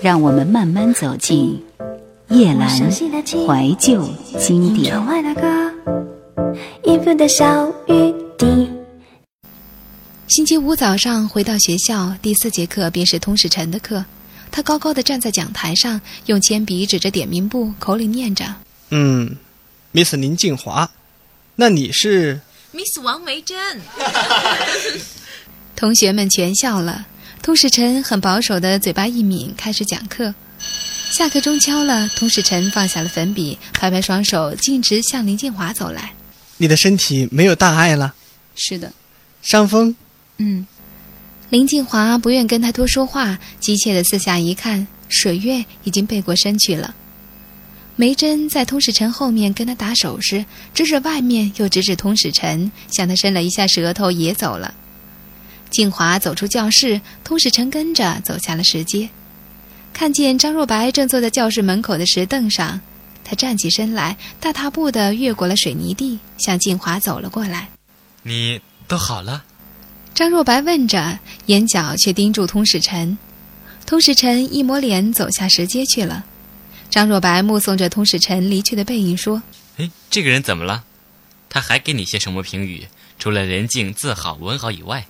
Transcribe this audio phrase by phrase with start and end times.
[0.00, 1.60] 让我们慢慢走进
[2.28, 4.94] 夜阑怀旧经典。
[10.28, 14.04] 星期五早上回到学校，第四节课便是通史晨的课。
[14.52, 18.44] 他高高的站在讲台上，用铅笔指着点名簿，口里念着
[18.90, 19.36] ：“嗯
[19.92, 20.88] ，Miss 林静华，
[21.56, 22.40] 那你是
[22.72, 23.56] Miss 王维珍。
[25.74, 27.06] ”同学们全笑了。
[27.48, 30.34] 通史晨很保守的嘴巴一抿，开始讲课。
[31.10, 36.12] 下课钟敲了，通史晨放下了粉笔，拍拍双手，径直向林静华走来。
[36.58, 38.14] “你的身体没有大碍了
[38.54, 38.92] ？”“是的。
[39.40, 39.96] ”“伤风
[40.36, 40.66] ？”“嗯。”
[41.48, 46.94] 林静华不愿跟他多说话，急切的四下一看，水月已经背过身去了。
[47.96, 50.44] 梅珍在通史晨后面跟他打手势，
[50.74, 54.74] 指指外面，又指指通史晨，向他伸了一下舌头，也走了。
[55.70, 59.08] 静华走出教室，通史晨跟着走下了石阶，
[59.92, 62.80] 看见张若白正坐在教室门口的石凳上，
[63.24, 67.68] 他站起身来，大踏步地越过了水泥地，向静华走了过来。
[68.22, 69.44] 你都好了？
[70.14, 73.16] 张若白问着，眼角却盯住通史晨。
[73.86, 76.24] 通史晨一抹脸，走下石阶去了。
[76.90, 79.42] 张若白目送着通史晨离去的背影，说
[79.78, 80.84] ：“哎，这个人怎么了？
[81.50, 82.88] 他还给你些什么评语？
[83.18, 85.06] 除了人静、字好、文好以外？”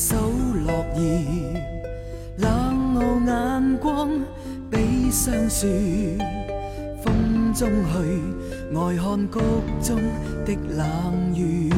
[0.00, 0.16] 手
[0.64, 1.20] 落叶，
[2.38, 2.48] 冷
[2.96, 4.08] 傲眼光，
[4.70, 6.16] 比霜雪。
[7.04, 8.22] 风中去，
[8.72, 9.38] 呆看谷
[9.82, 10.00] 中
[10.46, 11.70] 的冷雨。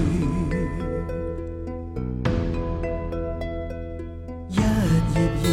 [4.48, 5.50] 一叶叶，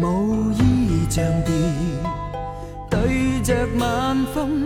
[0.00, 1.52] 无依像蝶，
[2.88, 4.62] 对着晚风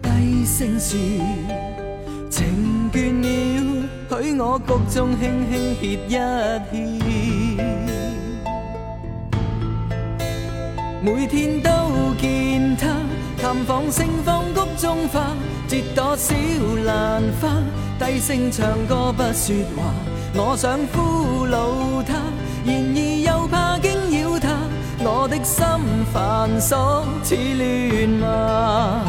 [0.00, 0.96] 低声说，
[4.30, 6.62] 我谷中轻轻歇一歇，
[11.02, 12.86] 每天都见他
[13.36, 15.34] 探访盛放谷中花，
[15.66, 16.34] 折朵小
[16.84, 17.48] 兰花，
[17.98, 19.92] 低声唱歌不说话。
[20.34, 22.14] 我想俘虏他，
[22.64, 23.90] 然而又怕惊
[24.22, 24.56] 扰他，
[25.00, 25.66] 我的心
[26.12, 29.04] 繁琐似乱麻。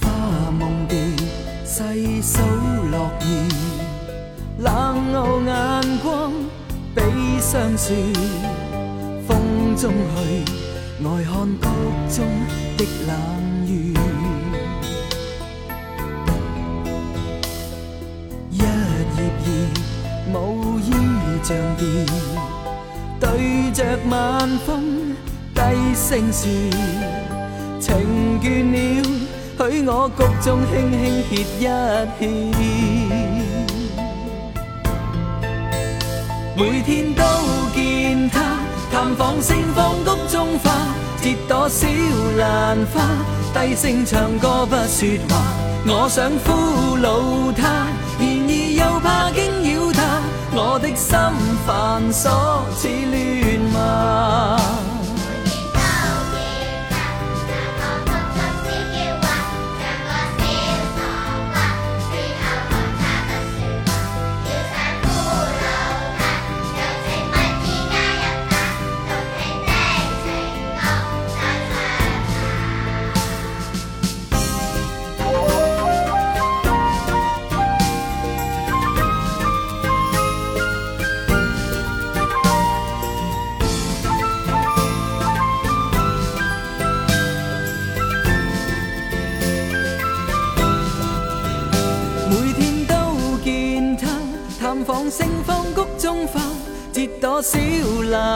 [0.00, 0.96] 花梦地
[1.64, 2.40] 细数
[2.90, 3.81] 落叶。
[4.62, 4.70] 冷
[5.12, 6.32] 傲眼光，
[6.94, 7.02] 比
[7.40, 7.92] 霜雪。
[9.26, 10.44] 风中去，
[11.02, 11.66] 呆看谷
[12.08, 12.24] 中
[12.76, 13.10] 的冷
[13.66, 13.92] 雨。
[18.52, 18.62] 一叶
[19.42, 19.46] 叶，
[20.32, 20.92] 无依
[21.42, 21.84] 像蝶，
[23.18, 24.70] 对着晚风
[25.52, 25.60] 低
[25.92, 26.48] 声说，
[27.80, 28.76] 情倦了，
[29.58, 30.94] 许我谷中轻轻
[31.28, 33.41] 歇一歇。
[36.62, 37.24] 每天都
[37.74, 38.40] 见他
[38.92, 40.70] 探访盛放谷中花，
[41.20, 41.88] 折朵小
[42.38, 43.02] 兰花，
[43.52, 45.42] 低声唱歌不说话。
[45.84, 49.42] 我想俘虏他，然而又怕惊
[49.74, 51.18] 扰他，我的心
[51.66, 52.30] 繁琐
[52.76, 54.91] 似乱麻。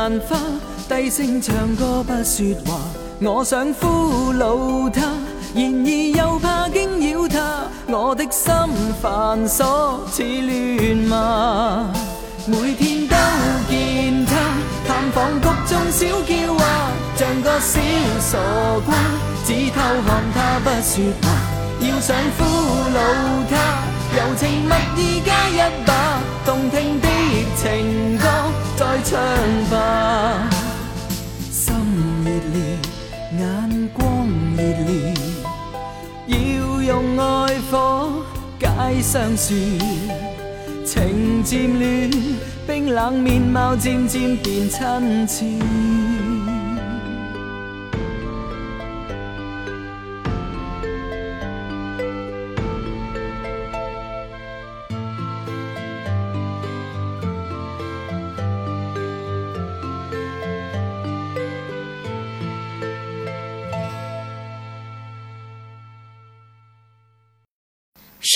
[0.06, 0.36] 兰花，
[0.88, 2.78] 低声唱歌不说话。
[3.20, 5.00] 我想俘虏他，
[5.52, 8.52] 然而又怕惊扰他，我的心
[9.02, 11.92] 繁琐似乱麻。
[12.46, 13.16] 每天都
[13.68, 14.32] 见他，
[14.86, 16.64] 探访谷中小叫话，
[17.16, 17.80] 像个小
[18.20, 18.38] 傻
[18.86, 18.94] 瓜，
[19.44, 21.34] 只偷看他不说话。
[21.80, 22.44] 要想俘
[22.94, 22.96] 虏
[23.50, 23.82] 他。
[24.14, 27.08] 柔情蜜意加一把，动听的
[27.56, 28.25] 情歌
[28.76, 29.18] 再唱
[29.70, 30.50] 吧。
[31.50, 31.74] 心
[32.24, 32.78] 热烈，
[33.38, 35.14] 眼光热烈，
[36.26, 38.22] 要用爱火
[38.60, 38.66] 解
[39.00, 39.54] 相思。
[40.84, 42.10] 情渐乱，
[42.66, 45.95] 冰冷面貌渐渐变亲切。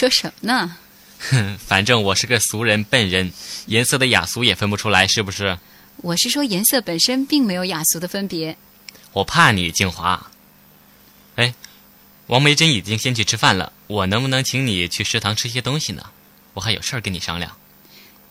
[0.01, 0.77] 说什么呢？
[1.19, 3.31] 哼，反正我是个俗人笨人，
[3.67, 5.59] 颜色的雅俗也分不出来，是不是？
[5.99, 8.57] 我是说颜色本身并没有雅俗的分别。
[9.13, 10.31] 我怕你，静华。
[11.37, 11.53] 哎，
[12.29, 16.03] 王梅珍已经先去吃饭了，我能不能请你去食堂吃些东西呢？
[16.55, 17.55] 我还有事儿跟你商量。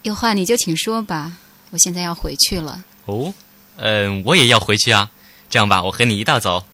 [0.01, 1.33] 有话你就请说吧，
[1.69, 2.83] 我现在要回去了。
[3.06, 3.31] 哦，
[3.75, 5.12] 嗯，我也要回去啊。
[5.51, 6.66] 这样吧，我和你一道走。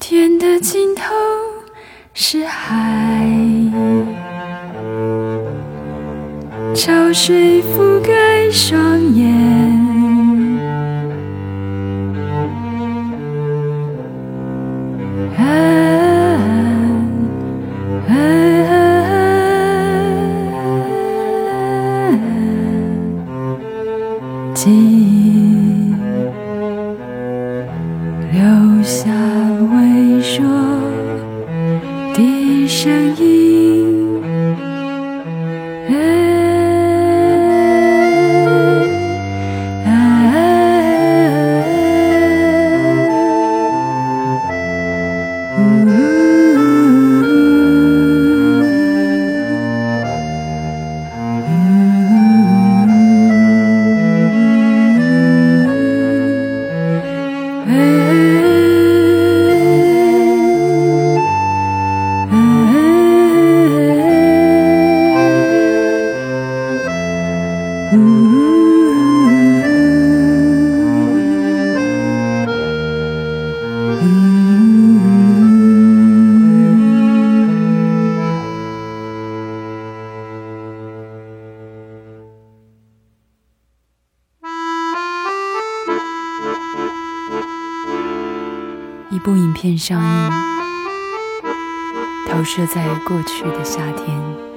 [0.00, 1.04] 天的尽头
[2.12, 3.22] 是海。
[6.74, 9.92] 潮水覆盖双眼。
[92.32, 94.51] 投射在过去的夏天。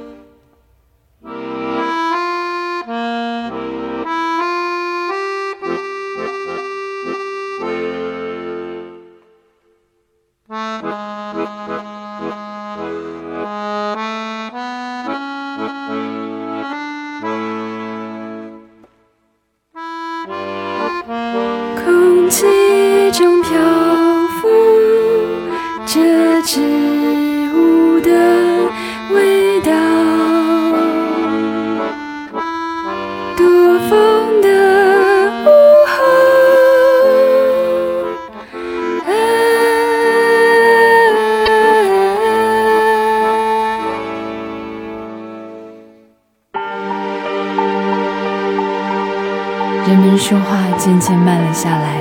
[50.85, 51.97] 渐渐慢了下来，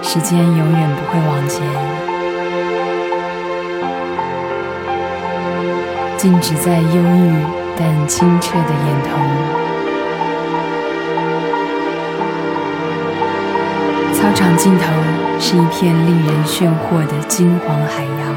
[0.00, 1.66] 时间永远不会往前，
[6.16, 7.44] 静止在忧郁
[7.76, 9.10] 但清澈的眼瞳。
[14.14, 14.84] 操场尽头
[15.40, 18.36] 是一片令人炫惑的金黄海洋，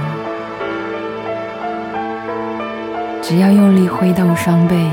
[3.22, 4.90] 只要用力挥动双臂。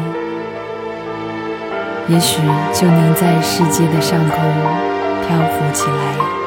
[2.09, 2.41] 也许
[2.73, 4.39] 就能在世界的上空
[5.27, 6.38] 漂浮起来。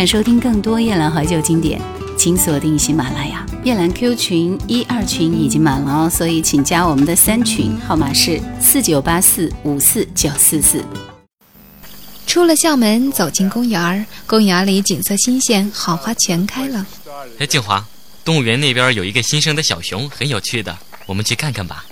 [0.00, 1.78] 想收听更多夜兰怀旧经典，
[2.16, 3.44] 请锁定喜马拉雅。
[3.64, 10.82] 夜兰 Q 群一二群已经满了哦，所以请加我们的三群，号码是四九八四五四九四四。
[12.26, 16.86] 出了校门，走进公园儿，公园里景色新鲜，好花全开了。
[17.38, 17.86] 哎，静华，
[18.24, 21.84] 动物园那边有一个新生的小熊，很有趣的，我们去看看吧。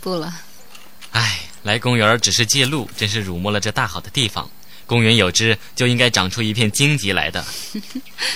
[0.00, 0.32] 不了。
[1.10, 4.48] 哎，来公园只是借路，真是辱没了这大好的地方。
[4.88, 7.44] 公园有知，就应该长出一片荆棘来的。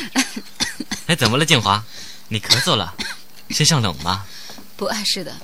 [1.09, 1.82] 哎，怎么了，静华？
[2.28, 2.94] 你咳嗽了？
[3.49, 4.26] 身上冷吗？
[4.76, 5.35] 不碍事的。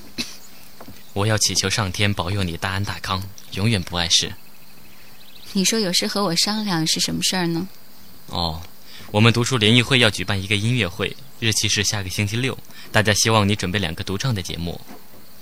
[1.14, 3.22] 我要祈求上天保佑你大安大康，
[3.52, 4.32] 永远不碍事。
[5.54, 7.66] 你说有事和我商量，是什么事儿呢？
[8.26, 8.60] 哦，
[9.10, 12.56] 我们读书联谊会要举办一个音乐会，日期是下个星期六。
[12.92, 14.78] 大家希望你准备两个独唱的节目。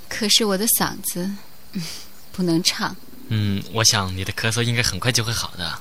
[0.09, 1.29] 可是我的嗓子，
[2.31, 2.97] 不能唱。
[3.29, 5.81] 嗯，我想你的咳嗽应该很快就会好的。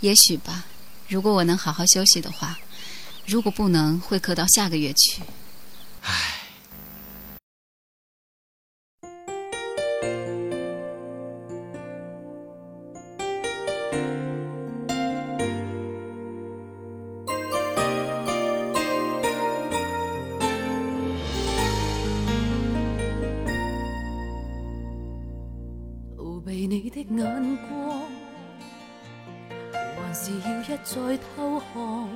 [0.00, 0.64] 也许吧，
[1.08, 2.58] 如果我能好好休息的话。
[3.26, 5.20] 如果不能，会咳到下个月去。
[6.02, 6.37] 唉。
[30.84, 32.08] 再偷看？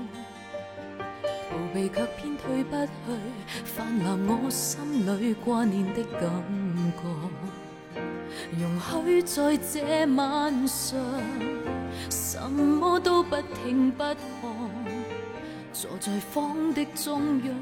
[1.50, 2.90] 逃避却偏退不去，
[3.64, 6.22] 泛滥我心里挂念的感
[6.96, 7.02] 觉。
[8.58, 10.98] 容许在这晚上，
[12.10, 14.16] 什么都不听不看，
[15.74, 17.54] 坐在房的中央，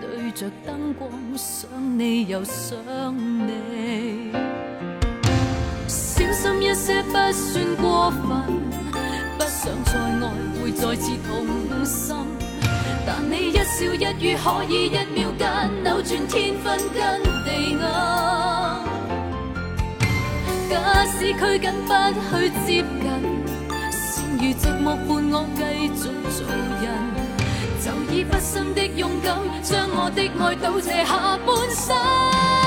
[0.00, 2.76] 对着灯光，想你又想
[3.16, 4.32] 你。
[5.86, 8.63] 小心一些不算过分，
[9.64, 10.28] 想再爱
[10.60, 11.32] 会再次痛
[11.86, 12.14] 心。
[13.06, 17.48] 但你一笑一语，可以一秒间扭转天分跟地
[17.82, 17.82] 暗。
[20.68, 21.90] 假使拘谨不
[22.28, 23.06] 去接近，
[23.90, 25.60] 剩余寂寞伴我继
[25.96, 25.98] 续
[26.30, 26.44] 做
[26.82, 26.84] 人，
[27.80, 32.63] 就以不生的勇敢，将我的爱赌这下半生。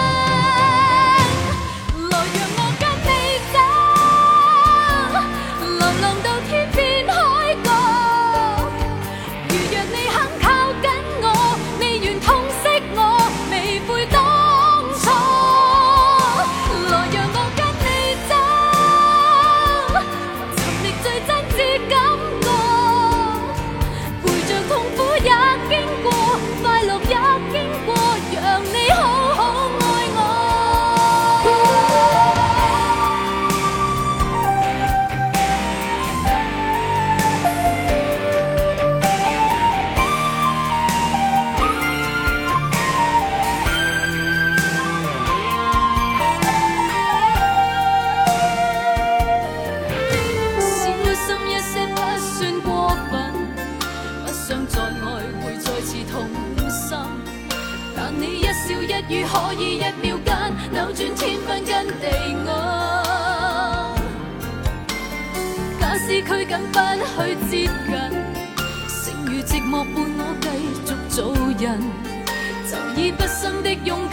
[73.70, 74.07] 以不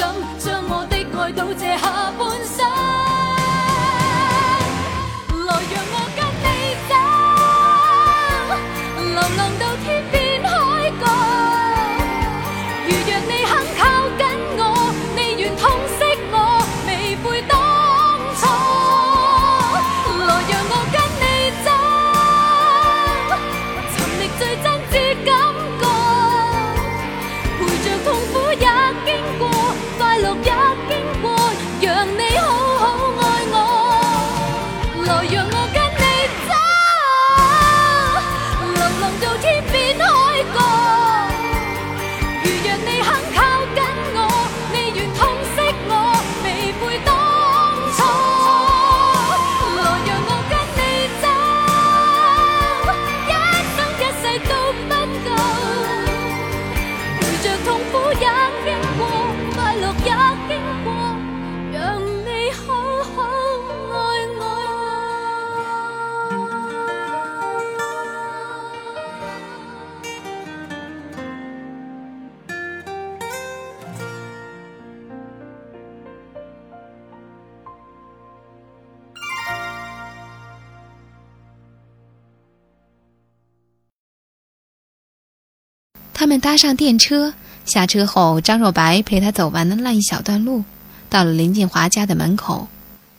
[86.14, 87.34] 他们搭上电车，
[87.66, 90.64] 下车后，张若白陪他走完了那一小段路，
[91.10, 92.68] 到了林静华家的门口。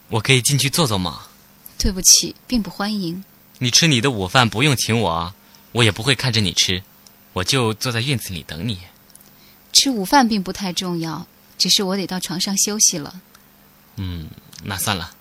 [0.08, 1.28] 我可以进去坐坐吗？
[1.78, 3.24] 对不起，并不欢迎。
[3.60, 5.36] 你吃你的午饭不用请我啊，
[5.74, 6.82] 我也不会看着你吃，
[7.34, 8.80] 我就坐在院子里等你。
[9.74, 13.22] 吃午饭并不太重要，只是我得到床上休息了。
[13.98, 14.30] 嗯，
[14.64, 15.12] 那算了，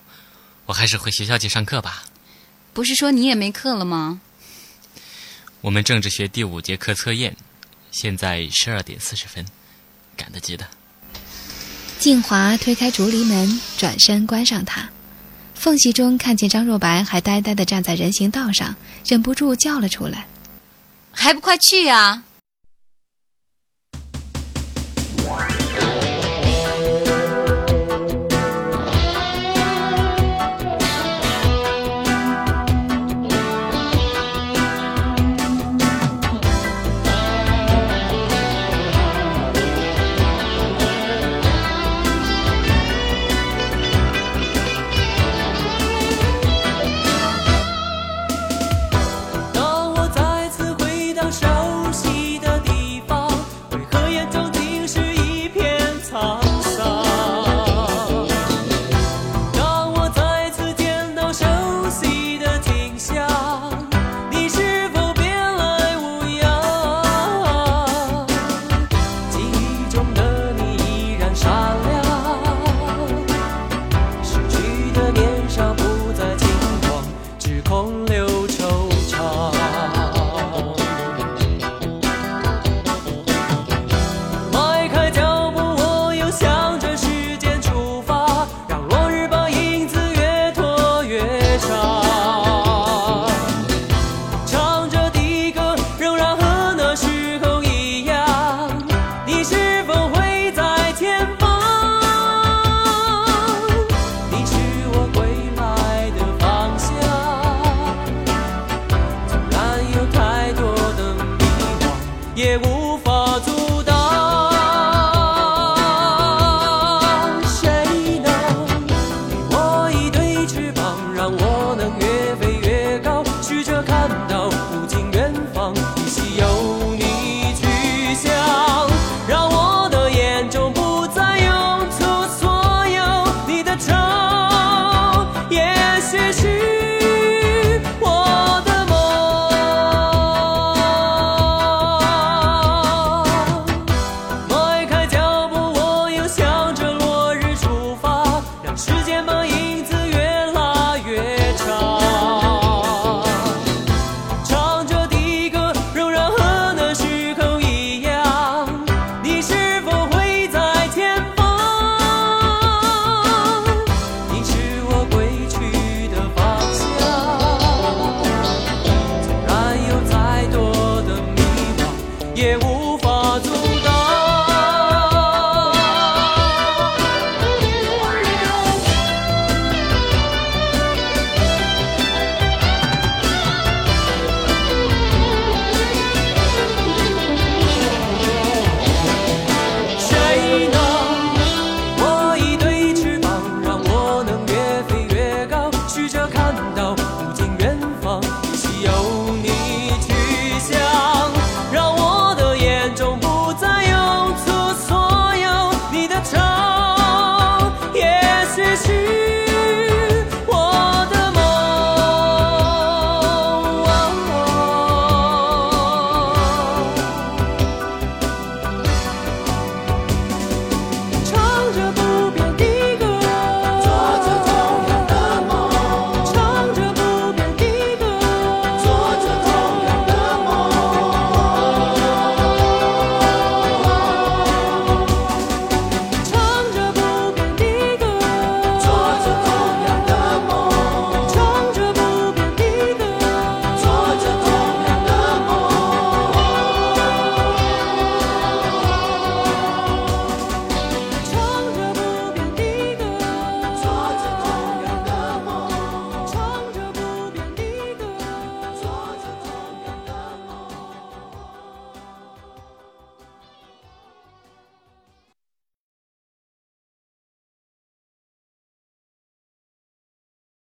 [0.67, 2.05] 我还是回学校去上课吧。
[2.73, 4.21] 不是说你也没课了吗？
[5.61, 7.37] 我们政治学第五节课测验，
[7.95, 9.47] 现在十二点四十分，
[10.17, 10.67] 赶得及的。
[12.01, 14.91] 静华推开竹篱门，转身关上它，
[15.55, 18.75] 缝隙中看见张若白还呆呆地站在人行道上，
[19.07, 20.27] 忍不住叫了出来
[21.13, 22.25] ：“还不快去呀！”